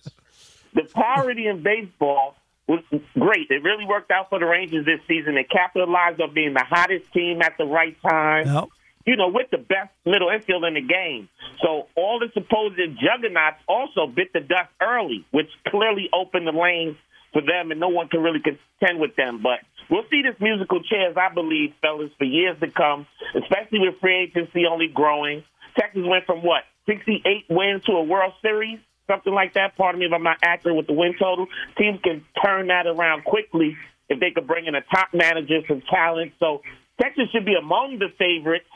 [0.75, 2.37] The parity in baseball
[2.69, 2.85] was
[3.19, 3.51] great.
[3.51, 5.35] It really worked out for the Rangers this season.
[5.35, 8.47] They capitalized on being the hottest team at the right time.
[8.47, 8.69] Yep.
[9.07, 11.29] You know, with the best middle infield in the game.
[11.61, 16.97] So all the supposed juggernauts also bit the dust early, which clearly opened the lane
[17.33, 19.41] for them, and no one can really contend with them.
[19.43, 24.01] But we'll see this musical chairs, I believe, fellas, for years to come, especially with
[24.01, 25.45] free agency only growing.
[25.79, 28.79] Texas went from what, 68 wins to a World Series?
[29.07, 29.77] Something like that.
[29.77, 31.47] Pardon me if I'm not accurate with the win total.
[31.77, 33.77] Teams can turn that around quickly
[34.09, 36.33] if they could bring in a top manager, some talent.
[36.39, 36.63] So
[37.01, 38.69] Texas should be among the favorites.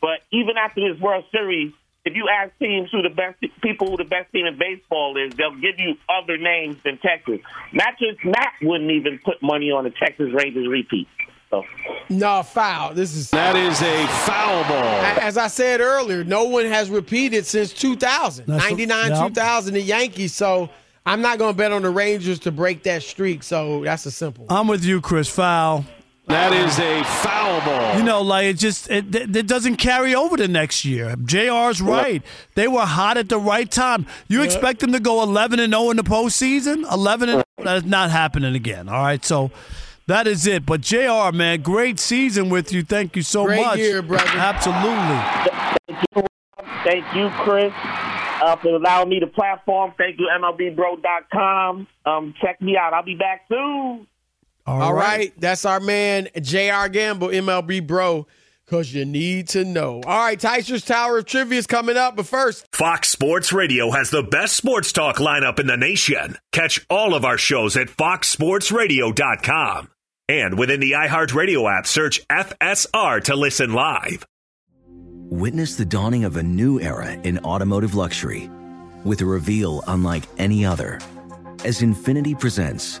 [0.00, 1.72] But even after this World Series,
[2.04, 5.34] if you ask teams who the best people who the best team in baseball is,
[5.36, 7.40] they'll give you other names than Texas.
[7.72, 11.08] Not just Matt wouldn't even put money on the Texas Rangers repeat.
[11.50, 11.64] So
[12.10, 12.94] No foul.
[12.94, 15.00] This is That is a foul ball.
[15.22, 19.28] As I said earlier, no one has repeated since 2000, That's- 99, yep.
[19.28, 20.34] 2000, the Yankees.
[20.34, 20.68] So
[21.06, 23.42] I'm not going to bet on the Rangers to break that streak.
[23.42, 24.46] So that's a simple.
[24.50, 25.28] I'm with you, Chris.
[25.28, 25.84] Foul.
[26.26, 27.98] That is a foul ball.
[27.98, 31.16] You know, like it just it, it, it doesn't carry over to next year.
[31.16, 32.22] Jr's right.
[32.54, 34.06] They were hot at the right time.
[34.26, 36.90] You expect them to go 11 and 0 in the postseason?
[36.90, 38.88] 11 and that's not happening again.
[38.88, 39.50] All right, so
[40.06, 40.64] that is it.
[40.64, 41.30] But Jr.
[41.32, 42.82] Man, great season with you.
[42.82, 43.48] Thank you so much.
[43.48, 43.78] Great much.
[43.78, 44.26] year, brother.
[44.30, 45.20] Absolutely.
[46.84, 49.92] thank you, Chris, uh, for allowing me the platform.
[49.98, 51.86] Thank you, MLBBro.com.
[52.06, 52.94] Um, check me out.
[52.94, 54.06] I'll be back soon.
[54.66, 55.32] All right.
[55.38, 56.88] That's our man, J.R.
[56.88, 58.26] Gamble, MLB bro,
[58.64, 60.00] because you need to know.
[60.06, 62.16] All right, Tyson's Tower of Trivia is coming up.
[62.16, 66.38] But first, Fox Sports Radio has the best sports talk lineup in the nation.
[66.52, 69.90] Catch all of our shows at foxsportsradio.com.
[70.26, 74.24] And within the iHeartRadio app, search FSR to listen live.
[75.30, 78.48] Witness the dawning of a new era in automotive luxury
[79.04, 80.98] with a reveal unlike any other
[81.64, 83.00] as Infiniti presents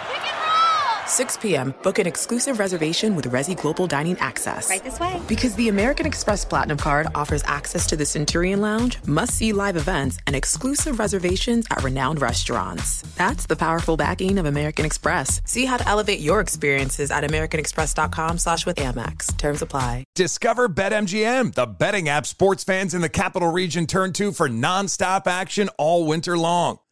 [1.11, 4.69] 6 p.m., book an exclusive reservation with Resy Global Dining Access.
[4.69, 5.21] Right this way.
[5.27, 9.75] Because the American Express Platinum Card offers access to the Centurion Lounge, must see live
[9.75, 13.01] events, and exclusive reservations at renowned restaurants.
[13.17, 15.41] That's the powerful backing of American Express.
[15.43, 19.35] See how to elevate your experiences at AmericanExpress.com slash with Amex.
[19.37, 20.05] Terms apply.
[20.15, 25.27] Discover BetMGM, the betting app sports fans in the capital region turn to for nonstop
[25.27, 26.79] action all winter long.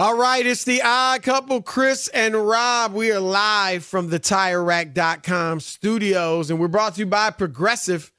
[0.00, 2.94] All right, it's the odd couple, Chris and Rob.
[2.94, 8.10] We are live from the TireRack.com studios, and we're brought to you by Progressive.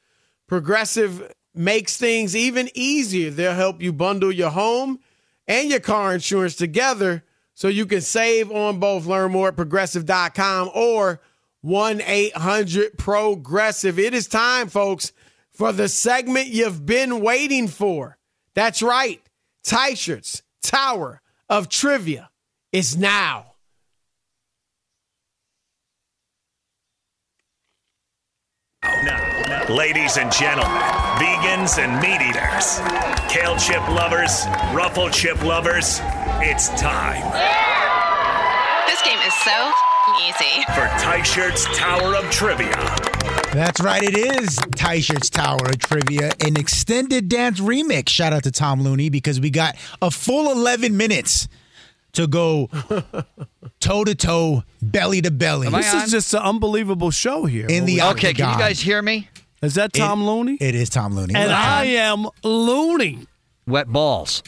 [0.45, 3.31] Progressive makes things even easier.
[3.31, 4.99] They'll help you bundle your home
[5.47, 7.23] and your car insurance together
[7.55, 9.07] so you can save on both.
[9.07, 11.19] Learn more at progressive.com or
[11.61, 13.97] 1 800 Progressive.
[13.97, 15.13] It is time, folks,
[15.49, 18.19] for the segment you've been waiting for.
[18.53, 19.19] That's right,
[19.63, 21.20] Teichert's, Tower
[21.51, 22.29] of Trivia
[22.71, 23.47] is now.
[29.69, 30.71] Ladies and gentlemen,
[31.19, 32.79] vegans and meat eaters,
[33.29, 35.99] kale chip lovers, ruffle chip lovers,
[36.41, 37.21] it's time
[38.87, 39.71] This game is so
[40.23, 40.63] easy.
[40.73, 42.75] for Teichert's Tower of Trivia.
[43.53, 48.07] That's right, it is Teichert's Tower of Trivia, an extended dance remix.
[48.07, 51.49] Shout out to Tom Looney because we got a full 11 minutes
[52.13, 52.69] to go
[53.81, 55.67] toe to toe, belly to belly.
[55.67, 57.67] This is just an unbelievable show here.
[57.67, 59.27] In the Okay, can you guys hear me?
[59.61, 60.57] Is that Tom Looney?
[60.61, 61.35] It is Tom Looney.
[61.35, 63.27] And I am Looney.
[63.67, 64.43] Wet balls.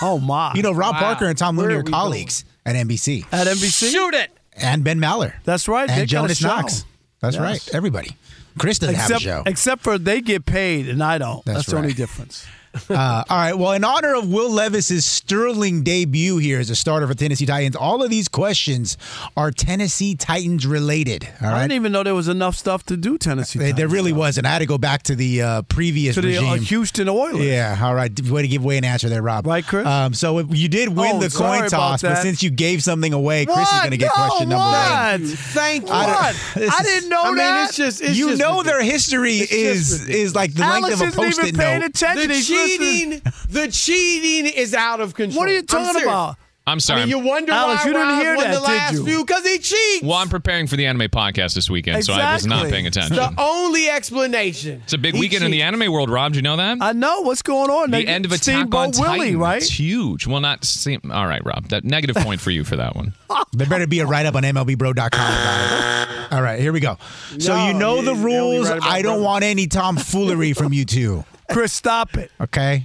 [0.00, 0.52] Oh my!
[0.56, 1.00] You know, Rob Wow.
[1.00, 3.26] Parker and Tom Looney are are we colleagues at NBC.
[3.30, 3.90] At NBC?
[3.92, 4.30] Shoot it.
[4.56, 5.34] And Ben Maller.
[5.44, 5.86] That's right.
[5.86, 6.48] they And got a Jonas show.
[6.48, 6.84] Knox.
[7.20, 7.42] That's Yes.
[7.42, 7.74] right.
[7.74, 8.16] Everybody.
[8.58, 9.42] Chris doesn't except, have a show.
[9.46, 11.44] Except for they get paid and I don't.
[11.44, 12.46] That's That's, the only difference.
[12.90, 13.54] Uh, all right.
[13.54, 17.76] Well, in honor of Will Levis's sterling debut here as a starter for Tennessee Titans,
[17.76, 18.96] all of these questions
[19.36, 21.28] are Tennessee Titans related.
[21.42, 23.58] All I didn't even know there was enough stuff to do Tennessee.
[23.58, 24.46] There, there really wasn't.
[24.46, 26.64] I had to go back to the uh, previous to the uh, regime.
[26.66, 27.44] Houston Oilers.
[27.44, 28.10] Yeah, all right.
[28.28, 29.46] Way to give away an answer there, Rob.
[29.46, 29.86] Right, Chris?
[29.86, 33.12] Um, so if you did win Oh, the coin toss, but since you gave something
[33.12, 35.20] away, Chris is going to get No, question number what?
[35.20, 35.26] one.
[35.28, 35.92] Thank you.
[35.92, 36.36] I What?
[36.78, 37.68] I didn't know I mean, that.
[37.68, 38.66] it's just it's you just know ridiculous.
[38.66, 41.80] their history It's is is like the Alex length of a isn't even post-it paying
[41.80, 41.88] note.
[41.90, 42.28] attention.
[42.28, 42.65] the He's listening.
[42.66, 45.40] Cheating, the cheating is out of control.
[45.40, 46.36] What are you I'm talking about?
[46.68, 47.02] I'm sorry.
[47.02, 47.14] I sorry.
[47.14, 49.04] mean, you wonder Alex, why you didn't Rob hear won that, the did last you?
[49.06, 50.02] few because he cheats.
[50.02, 53.14] well, I'm preparing for the anime podcast this weekend, so I was not paying attention.
[53.14, 54.80] the only explanation.
[54.82, 56.32] It's a big He weekend in the anime world, Rob.
[56.32, 56.78] Do you know that?
[56.80, 57.92] I know what's going on.
[57.92, 59.38] the They- end of Attack Steamboat on Titan.
[59.38, 59.58] Right?
[59.62, 60.26] It's huge.
[60.26, 60.64] Well, not.
[60.64, 61.68] Steam- All right, Rob.
[61.68, 63.14] That negative point for you for that one.
[63.52, 66.32] There better be a write up on MLBBro.com about it.
[66.32, 66.98] All right, here we go.
[67.38, 68.68] So No, you know you- the rules.
[68.68, 69.24] write I don't brothers.
[69.24, 71.24] want any tomfoolery from you two.
[71.50, 72.30] Chris, stop it.
[72.40, 72.84] Okay.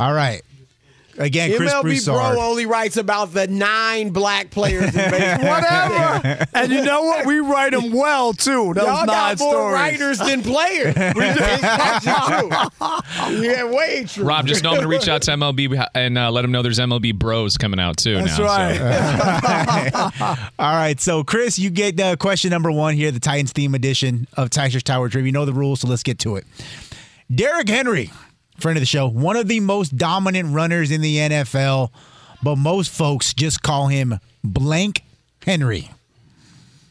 [0.00, 0.42] All right.
[1.18, 2.34] Again, Chris MLB Broussard.
[2.36, 5.46] Bro only writes about the nine black players in baseball.
[5.46, 6.46] Whatever.
[6.54, 7.26] and you know what?
[7.26, 8.72] We write them well too.
[8.72, 9.74] Those Y'all nine got more stories.
[9.74, 10.94] writers than players.
[10.96, 12.02] It's not
[13.28, 13.42] true.
[13.42, 14.24] Yeah, way true.
[14.24, 16.62] Rob, just know I'm going to reach out to MLB and uh, let them know
[16.62, 18.14] there's MLB Bros coming out too.
[18.14, 18.80] That's now, so- right.
[20.58, 24.26] All right, so Chris, you get uh, question number one here, the Titans theme edition
[24.38, 25.26] of Titans Tower Dream.
[25.26, 26.46] You know the rules, so let's get to it.
[27.34, 28.10] Derrick Henry,
[28.58, 31.90] friend of the show, one of the most dominant runners in the NFL,
[32.42, 35.02] but most folks just call him Blank
[35.44, 35.90] Henry.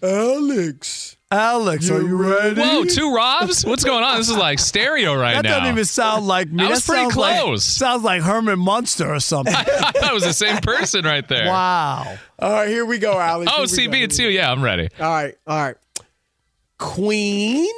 [0.03, 1.17] Alex.
[1.33, 2.59] Alex, are you ready?
[2.59, 3.65] Whoa, two Robs?
[3.65, 4.17] What's going on?
[4.17, 5.49] This is like stereo right that now.
[5.51, 6.57] That doesn't even sound like me.
[6.63, 7.63] That was pretty sounds like- close.
[7.63, 9.53] sounds like Herman Munster or something.
[9.55, 11.45] I thought it was the same person right there.
[11.47, 12.17] wow.
[12.39, 13.49] All right, here we go, Alex.
[13.55, 13.97] Oh, Here CB, go.
[13.99, 14.27] it's you.
[14.27, 14.89] Yeah, I'm ready.
[14.99, 15.75] All right, all right.
[16.79, 17.71] Queen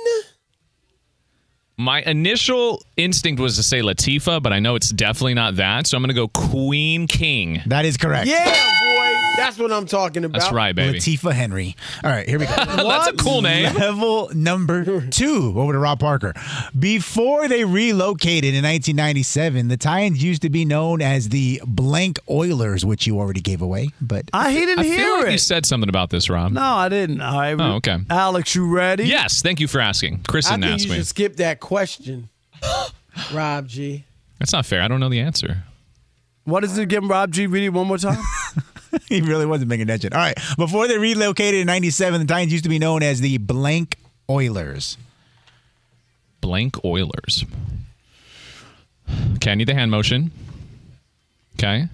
[1.78, 5.88] My initial instinct was to say Latifah, but I know it's definitely not that.
[5.88, 7.62] So I'm going to go Queen King.
[7.66, 8.28] That is correct.
[8.28, 9.14] Yeah, boy.
[9.44, 10.40] That's what I'm talking about.
[10.40, 11.00] That's right, baby.
[11.00, 11.76] Latifah Henry.
[12.04, 12.56] All right, here we go.
[12.56, 13.74] That's a cool name.
[13.76, 16.34] Level number two over to Rob Parker.
[16.78, 22.86] Before they relocated in 1997, the Titans used to be known as the blank Oilers,
[22.86, 23.90] which you already gave away.
[24.00, 25.32] But I he didn't I hear feel like it.
[25.34, 26.52] you said something about this, Rob.
[26.54, 27.22] no, I didn't.
[27.22, 27.60] All right.
[27.60, 27.98] Oh, okay.
[28.10, 29.04] Alex, you ready?
[29.06, 30.24] Yes, thank you for asking.
[30.28, 30.96] Chris I didn't ask me.
[30.96, 32.30] should skip that question,
[33.34, 34.06] Rob G.
[34.40, 34.82] That's not fair.
[34.82, 35.64] I don't know the answer.
[36.46, 37.48] What is it again, Rob G?
[37.48, 38.22] Read it one more time.
[39.10, 40.14] he really wasn't paying attention.
[40.14, 40.38] All right.
[40.58, 43.98] Before they relocated in 97, the Titans used to be known as the blank
[44.30, 44.98] Oilers.
[46.42, 47.46] Blank Oilers.
[49.36, 50.32] Okay, I need the hand motion.
[51.56, 51.88] Okay.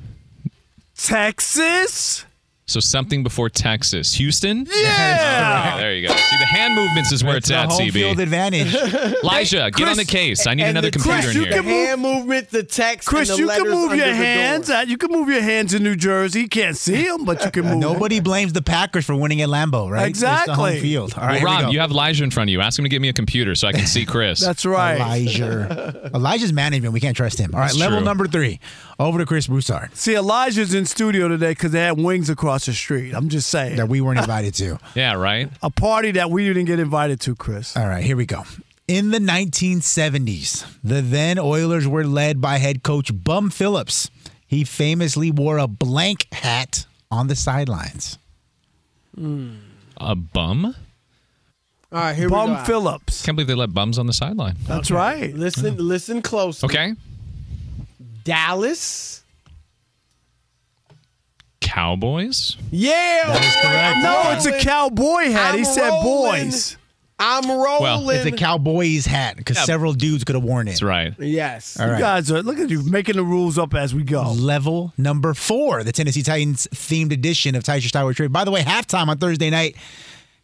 [0.96, 2.26] Texas?
[2.70, 4.14] So something before Texas.
[4.16, 4.68] Houston?
[4.74, 5.78] Yeah.
[5.78, 6.14] There you go.
[6.16, 7.92] See, the hand movements is where it's, the at, home CB.
[7.94, 8.74] field advantage.
[9.24, 10.46] Elijah, get on the case.
[10.46, 11.88] I need another the computer text- in the here.
[11.88, 14.68] hand movement, the text, Chris, and the you can move your hands.
[14.68, 14.84] door.
[14.84, 16.42] You can move your hands in New Jersey.
[16.42, 17.78] You can't see them, but you can move.
[17.80, 20.08] Nobody blames the Packers for winning at Lambeau, right?
[20.08, 20.52] Exactly.
[20.52, 21.14] It's the home field.
[21.18, 22.62] All right, Well, right, here we Rob, you have Elijah in front of you.
[22.62, 24.40] Ask him to get me a computer so I can see Chris.
[24.46, 24.96] That's right.
[24.98, 26.12] Elijah.
[26.14, 26.94] Elijah's management.
[26.94, 27.52] We can't trust him.
[27.54, 28.06] All right, That's level true.
[28.06, 28.60] number three.
[29.00, 32.74] Over to Chris Broussard See, Elijah's in studio today because they had wings across the
[32.74, 33.14] street.
[33.14, 33.78] I'm just saying.
[33.78, 34.80] that we weren't invited to.
[34.96, 35.50] yeah, right?
[35.62, 37.76] A party that we didn't get invited to, Chris.
[37.78, 38.44] All right, here we go.
[38.88, 44.10] In the 1970s, the then Oilers were led by head coach Bum Phillips.
[44.48, 48.18] He famously wore a blank hat on the sidelines.
[49.16, 50.66] A bum?
[51.92, 52.56] All right, here Bum we go.
[52.58, 53.26] Bum Phillips.
[53.26, 54.56] Can't believe they let bums on the sideline.
[54.66, 55.34] That's right.
[55.36, 56.68] Listen, listen closely.
[56.68, 56.94] Okay.
[58.24, 59.24] Dallas.
[61.62, 62.58] Cowboys?
[62.72, 63.24] Yeah.
[63.28, 64.00] That is correct.
[64.04, 65.56] No, it's a cowboy hat.
[65.56, 66.46] he I'm said rolling.
[66.46, 66.78] boys.
[67.22, 68.16] I'm rolling.
[68.16, 69.64] It's a Cowboys hat because Yeah.
[69.66, 70.72] several dudes could have worn it.
[70.72, 71.14] That's right.
[71.20, 71.78] yes.
[71.78, 72.00] All You right.
[72.00, 74.32] guys are look at you making the rules up as we go.
[74.32, 78.32] Level number four, the Tennessee Titans themed edition of Titans Tower Trade.
[78.32, 79.76] By the way, halftime on Thursday night,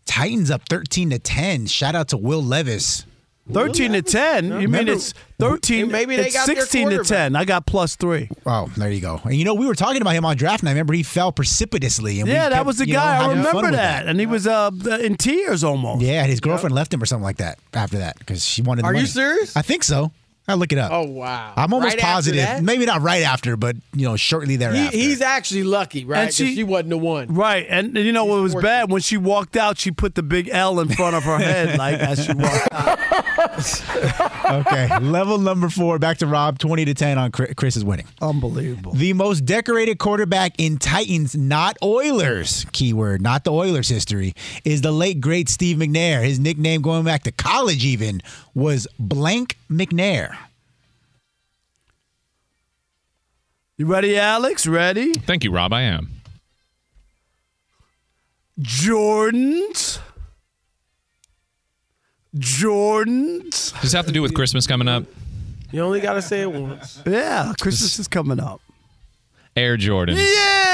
[0.06, 1.68] Titans up 13 to 10.
[1.68, 3.06] Shout out to Will Levis.
[3.52, 4.60] Thirteen to ten.
[4.60, 5.92] You mean it's thirteen?
[5.92, 7.08] Maybe they it's got their sixteen to quarterback.
[7.08, 7.36] ten.
[7.36, 8.30] I got plus three.
[8.46, 9.22] Oh, there you go.
[9.24, 10.72] And you know, we were talking about him on draft night.
[10.72, 12.20] Remember, he fell precipitously.
[12.22, 13.18] And we Yeah, that kept, was the you know, guy.
[13.18, 14.08] I having fun remember with that.
[14.08, 14.72] and he was uh
[15.02, 16.02] in tears almost.
[16.02, 18.82] Yeah, and his girlfriend left him or something like that after that because she wanted
[18.82, 19.08] the Are you money.
[19.08, 19.56] serious?
[19.56, 20.12] I think so.
[20.48, 20.92] I'll look it up.
[20.92, 21.54] Oh wow.
[21.58, 22.42] I'm almost Right after positive.
[22.42, 22.62] that?
[22.64, 24.96] Maybe not right after, but you know, shortly He, thereafter.
[24.96, 26.20] he's actually lucky, right?
[26.20, 27.34] And 'Cause she- she, wasn't the one.
[27.34, 28.70] Right, and you know what was fortunate.
[28.70, 29.80] bad when she walked out.
[29.80, 33.00] She put the big L in front of her head, like as she walked out.
[34.68, 36.00] okay, level number four.
[36.00, 36.60] Back to Rob.
[36.60, 38.06] Twenty to ten on Chris, Chris is winning.
[38.22, 38.94] Unbelievable.
[38.94, 44.34] The most decorated quarterback in Titans, not Oilers, keyword, not the Oilers history,
[44.64, 46.24] is the late great Steve McNair.
[46.24, 48.22] His nickname going back to college even
[48.56, 50.36] was Blank McNair.
[53.78, 54.66] You ready, Alex?
[54.66, 55.14] Ready?
[55.14, 55.74] Thank you, Rob.
[55.74, 56.10] I am.
[58.60, 60.00] Jordans.
[62.38, 63.80] Jordans.
[63.82, 65.04] Does it have to do with Christmas coming up?
[65.72, 67.02] You only got to say it once.
[67.06, 68.62] Yeah, Christmas is coming up.
[69.56, 70.18] Air Jordans.
[70.18, 70.24] Yeah.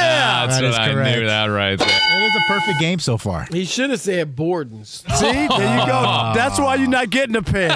[0.03, 1.17] Ah, that's That what is I correct.
[1.19, 1.87] knew that right there.
[1.87, 3.45] It is a perfect game so far.
[3.51, 5.03] He should have said Borden's.
[5.15, 5.47] See, there you
[5.85, 6.31] go.
[6.33, 7.69] That's why you're not getting a pair.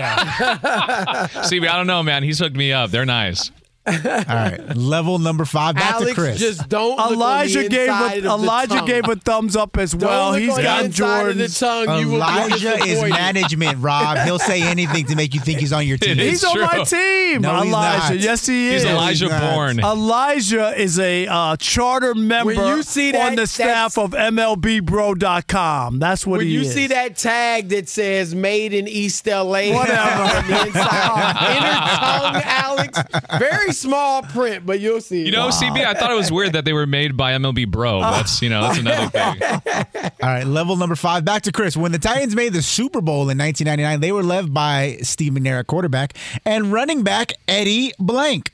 [0.74, 2.24] CB, I don't know, man.
[2.24, 2.89] He's hooked me up.
[2.89, 3.51] They're nice.
[3.88, 5.76] All right, level number five.
[5.76, 6.40] Back Alex, to Chris.
[6.40, 6.98] just don't.
[6.98, 8.86] look Elijah on the gave a, of the Elijah tongue.
[8.88, 10.32] gave a thumbs up as Don't well.
[10.32, 11.60] look He's on got the inside of the Jordans.
[11.60, 12.00] tongue.
[12.00, 14.18] You will be Elijah is management, Rob.
[14.20, 16.18] He'll say anything to make you think he's on your team.
[16.18, 17.42] He's is on my team.
[17.42, 18.14] No, he's Elijah.
[18.16, 18.20] not.
[18.24, 18.90] Yes, he He's is.
[18.90, 19.54] Elijah not.
[19.54, 19.80] Bourne.
[19.80, 26.00] Elijah is a uh, charter member you see that- on the staff of MLBBro.com.
[26.00, 30.02] That's what When he you see that tag that says "Made in East LA" Whatever.
[30.22, 33.00] on the inside, inner tongue, Alex,
[33.40, 35.26] very small print, but you'll see.
[35.26, 38.00] You know, CB, I thought it was weird that they were made by MLB Bro.
[38.02, 40.12] That's you know, that's another thing.
[40.24, 41.24] All right, level number five.
[41.26, 41.78] Back to Chris.
[41.78, 45.66] When the Titans made the Super Bowl in 1999, they were led by Steve McNair
[45.66, 46.14] quarterback
[46.46, 48.52] and running back Eddie Blank.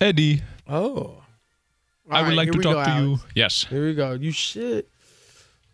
[0.00, 1.22] Eddie, Oh,
[2.10, 3.18] I would right, like to talk go, to you.
[3.34, 3.66] Yes.
[3.68, 4.12] Here we go.
[4.12, 4.88] You shit.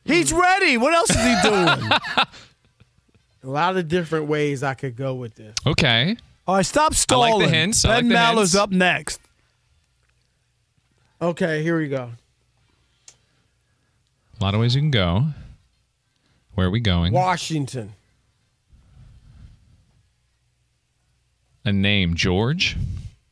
[0.05, 0.77] He's ready.
[0.79, 1.91] What else is he doing?
[3.45, 5.55] A lot of different ways I could go with this.
[5.67, 6.17] Okay.
[6.47, 7.35] All right, stop I stalling.
[7.35, 7.85] like the hints.
[7.85, 9.21] I Ben like the Maller's up next.
[11.21, 12.11] Okay, here we go.
[14.41, 15.27] A lot of ways you can go.
[16.55, 17.13] Where are we going?
[17.13, 17.93] Washington.
[21.65, 22.77] A name, George.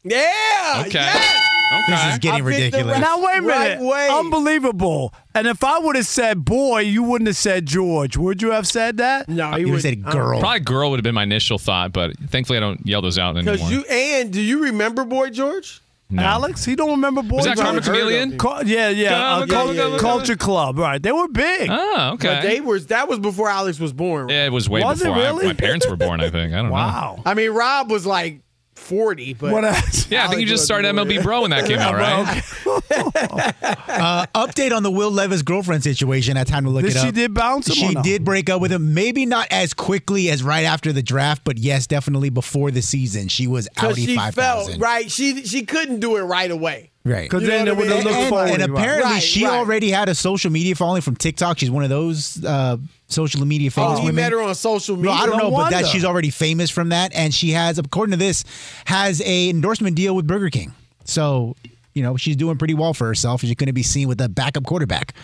[0.04, 0.84] Yeah.
[0.86, 0.92] Okay.
[1.00, 1.46] yes!
[1.88, 2.86] This is getting I ridiculous.
[2.86, 3.78] right- Now wait a minute.
[3.78, 4.08] Right way.
[4.10, 5.14] Unbelievable.
[5.34, 8.16] And if I would have said boy, you wouldn't have said George.
[8.16, 9.28] Would you have said that?
[9.28, 10.40] No, You would have said girl.
[10.40, 13.36] Probably girl would have been my initial thought, but thankfully I don't yell those out
[13.36, 13.54] anymore.
[13.54, 15.80] Because you and do you remember Boy George?
[16.12, 16.24] No.
[16.24, 17.36] Alex, he don't remember boy.
[17.36, 17.66] Was that George.
[17.66, 18.36] Karma Chameleon?
[18.36, 19.34] Cul- yeah, yeah.
[19.36, 19.98] Uh, come, Cul- come, come.
[20.00, 20.76] Culture Club.
[20.76, 21.00] Right.
[21.00, 21.68] They were big.
[21.72, 22.26] Oh, okay.
[22.26, 24.26] But they was that was before Alex was born.
[24.26, 24.32] right?
[24.32, 25.46] yeah, it was way Was it before I- really?
[25.46, 26.20] my parents were born.
[26.20, 26.52] I think.
[26.52, 26.72] I don't know.
[26.72, 27.22] wow.
[27.24, 28.40] I mean, Rob was like
[28.80, 30.10] forty, but What else?
[30.10, 32.42] Yeah, I think you just started MLB Bro when that came out, right?
[33.90, 36.36] Uh, update on the Will Levis girlfriend situation.
[36.36, 37.06] I had time to look Did it up.
[37.06, 38.02] she did bounce him She or no?
[38.02, 38.94] did break up with him.
[38.94, 43.28] Maybe not as quickly as right after the draft, but yes, definitely before the season.
[43.28, 44.80] She was because outie she five felt thousand.
[44.80, 45.10] right.
[45.10, 46.89] She she couldn't do it right away.
[47.02, 47.30] Right.
[47.30, 48.04] Because then they what I would mean?
[48.04, 48.50] look and, forward.
[48.60, 49.54] and apparently Right, she right.
[49.54, 51.58] already had a social media following from TikTok.
[51.58, 52.76] She's one of those uh,
[53.08, 54.16] social media famous Oh, he women.
[54.16, 55.10] met her on social media.
[55.12, 55.22] No, media.
[55.24, 58.10] I don't No know, but that she's already famous from that, and she has, according
[58.10, 58.44] to this,
[58.84, 60.74] has a endorsement deal with Burger King.
[61.04, 61.56] So,
[61.94, 63.40] you know, she's doing pretty well for herself.
[63.40, 65.14] She's going to be seen with a backup quarterback.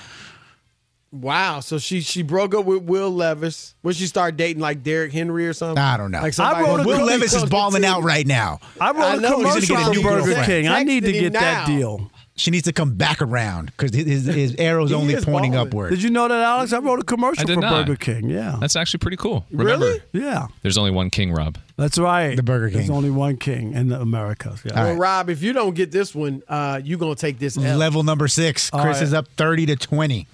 [1.12, 1.60] Wow.
[1.60, 3.74] So she she broke up with Will Levis.
[3.82, 5.78] When she started dating like Derrick Henry or something.
[5.78, 6.20] I don't know.
[6.20, 8.58] Like somebody I wrote a Will Levis is balling out right now.
[8.80, 10.46] I wrote I a know, he's commercial gonna get a for new Burger girlfriend.
[10.46, 10.68] King.
[10.68, 12.10] I need to Texted him get that deal.
[12.38, 15.68] She needs to come back around because his, his arrow's He only is pointing balling.
[15.68, 15.90] upward.
[15.90, 16.70] Did you know that, Alex?
[16.74, 17.86] I wrote a commercial for not.
[17.86, 18.28] Burger King.
[18.28, 18.58] Yeah.
[18.60, 19.46] That's actually pretty cool.
[19.50, 20.02] Remember, Really?
[20.12, 20.48] yeah.
[20.60, 21.56] there's only one King, Rob.
[21.78, 22.36] That's right.
[22.36, 22.76] The Burger King.
[22.78, 24.60] There's only one king in the Americas.
[24.66, 24.74] Yeah.
[24.74, 24.98] Well, right.
[24.98, 27.78] Rob, if you don't get this one, uh, you gonna take this L.
[27.78, 28.70] Level number six.
[28.70, 29.02] All Chris right.
[29.04, 30.26] is up 30 to 20.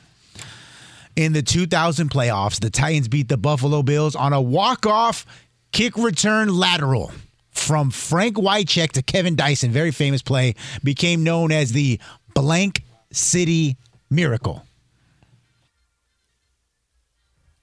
[1.14, 5.26] In the 2000 playoffs, the Titans beat the Buffalo Bills on a walk-off
[5.72, 7.12] kick return lateral
[7.50, 9.70] from Frank Wycheck to Kevin Dyson.
[9.70, 10.54] Very famous play.
[10.82, 12.00] Became known as the
[12.34, 12.82] Blank
[13.12, 13.76] City
[14.08, 14.64] Miracle.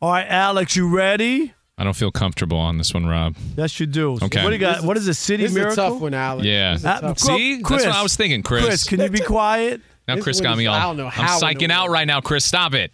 [0.02, 1.54] All right, Alex, you ready?
[1.78, 3.36] I don't feel comfortable on this one, Rob.
[3.58, 4.14] Yes, you do.
[4.22, 4.44] Okay.
[4.44, 4.84] What do you got?
[4.84, 5.86] What is a city This is miracle?
[5.86, 6.46] a tough one, Alex.
[6.46, 6.78] Yeah.
[6.84, 7.54] A Uh, tough See?
[7.56, 7.64] one.
[7.72, 8.66] That's what I was thinking, Chris.
[8.66, 9.82] Chris, can you be quiet?
[10.08, 10.76] Now Chris got me all.
[10.76, 11.22] I don't know how.
[11.22, 12.44] I'm how in the psyching out right now, Chris.
[12.46, 12.94] Stop it.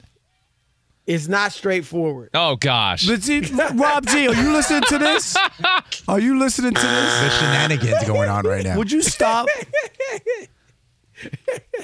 [1.07, 2.31] It's not straightforward.
[2.33, 3.05] Oh gosh.
[3.05, 3.41] But see,
[3.73, 5.37] Rob G, are you listening to this?
[6.07, 7.19] Are you listening to this?
[7.21, 8.77] The shenanigans going on right now.
[8.77, 9.47] Would you stop?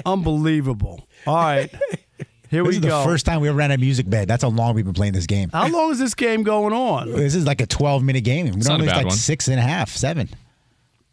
[0.06, 1.06] Unbelievable.
[1.26, 1.72] All right.
[2.50, 2.80] Here we go.
[2.80, 4.28] This we is the first time we ever ran a music bed.
[4.28, 5.48] That's how long we've been playing this game.
[5.50, 7.10] How long is this game going on?
[7.22, 8.46] This is like a 12 minute game.
[8.46, 9.16] We It's not a Normally it's like one.
[9.16, 10.28] six and a half, seven.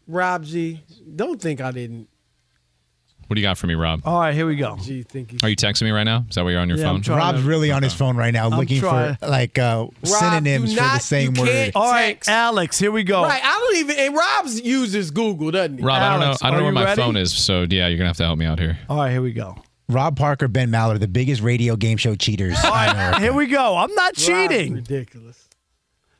[0.06, 0.82] Rob G,
[1.16, 2.08] don't think I didn't.
[3.30, 4.00] What do you got for me, Rob?
[4.04, 4.76] All right, here we go.
[4.82, 5.38] G, think he.
[5.44, 6.24] Are you texting me right now?
[6.28, 7.16] Is that why you're on your Yeah, phone?
[7.16, 9.14] Rob's to- really on his phone right now looking trying.
[9.14, 11.46] for like uh, synonyms do for the same word.
[11.46, 12.28] can't- All right, Text.
[12.28, 13.22] Alex, here we go.
[13.22, 13.96] Right, I don't even.
[14.00, 15.84] And Rob's uses Google, doesn't he?
[15.84, 16.36] Rob, I don't know.
[16.42, 17.00] I don't know where my ready?
[17.00, 18.76] phone is, so yeah, you're gonna have to help me out here.
[18.88, 19.56] All right, here we go.
[19.88, 22.58] Rob Parker, Ben Maller, the biggest radio game show cheaters.
[22.64, 23.76] All right, here we go.
[23.76, 24.74] I'm not Rob's cheating.
[24.74, 25.48] ridiculous.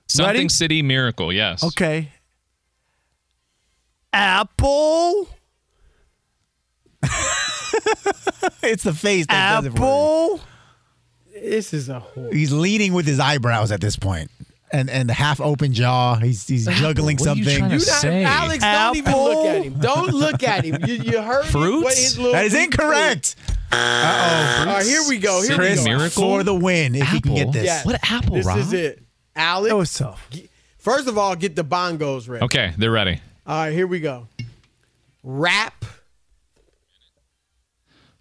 [0.07, 0.49] Something Ready?
[0.49, 1.33] City Miracle.
[1.33, 1.65] Yes.
[1.65, 2.11] Okay.
[4.13, 5.29] Apple.
[8.62, 9.72] it's the face that does it.
[9.76, 10.40] Apple.
[11.32, 12.30] This is a whole.
[12.30, 14.30] He's leaning with his eyebrows at this point.
[14.72, 16.14] And and the half open jaw.
[16.16, 17.59] He's he's juggling What are you something.
[17.59, 18.24] trying to You not, say?
[18.24, 19.24] Alex, don't even Apple.
[19.24, 19.74] look at him.
[19.80, 20.78] Don't look at him.
[20.86, 21.51] You, you heard me?
[21.51, 21.84] Fruits?
[21.84, 23.34] What his little that is incorrect.
[23.72, 24.68] Uh do.
[24.70, 25.42] All right, here we go.
[25.42, 25.84] Here City we go.
[25.98, 26.22] Miracle?
[26.22, 27.64] for the win if he can get this.
[27.64, 27.82] Yeah.
[27.84, 28.59] What apple, This Rob?
[28.59, 29.03] is it.
[29.34, 30.28] Alex, It was tough.
[30.78, 32.44] first of all, get the bongos ready.
[32.44, 33.20] Okay, they're ready.
[33.46, 34.28] All right, here we go.
[35.24, 35.84] Rap.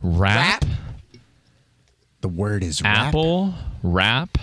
[0.02, 0.66] Rap, Rap.
[2.22, 3.08] The word is rap.
[3.08, 4.38] apple, rap.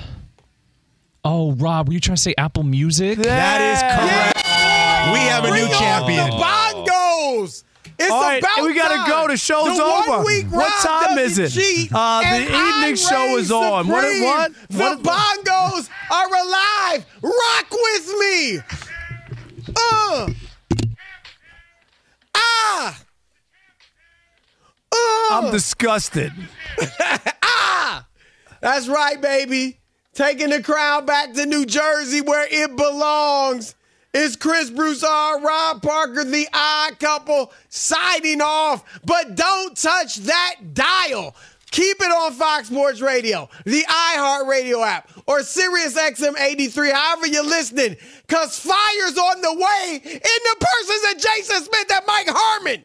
[1.24, 3.18] Oh, Rob, were you trying to say Apple Music?
[3.18, 5.12] That is correct.
[5.12, 6.30] We have a Bring new champion.
[6.30, 7.64] The bongos.
[7.98, 9.08] It's All right, about we gotta time.
[9.08, 9.28] go.
[9.28, 10.10] The show's the over.
[10.10, 11.56] One week What time is it?
[11.92, 13.88] Uh, the evening I show reign is on.
[13.88, 14.22] What- supreme.
[14.24, 17.06] what- The what- bongos are alive.
[17.22, 18.58] Rock with me.
[19.74, 20.28] Uh.
[22.34, 22.98] Ah.
[24.92, 26.32] I'm disgusted.
[27.42, 28.06] Ah!
[28.60, 29.78] That's right, baby.
[30.12, 33.74] Taking the crown back to New Jersey where it belongs.
[34.14, 38.82] It's Chris Broussard, Rob Parker, the odd couple, signing off.
[39.04, 41.36] But don't touch that dial.
[41.70, 47.96] Keep it on Fox Sports Radio, the iHeartRadio app, or SiriusXM 83, however you're listening,
[48.26, 52.84] because fire's on the way in the persons of Jason Smith and Mike Harmon.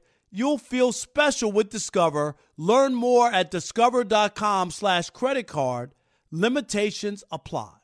[0.31, 2.37] You'll feel special with Discover.
[2.55, 5.93] Learn more at discover.com slash credit card.
[6.31, 7.80] Limitations apply.